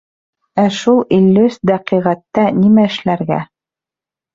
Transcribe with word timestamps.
Ә 0.63 0.65
шул 0.77 1.01
илле 1.19 1.45
өс 1.51 1.59
дәҡиғәттә 1.73 2.49
нимә 2.59 2.91
эшләргә? 2.95 3.43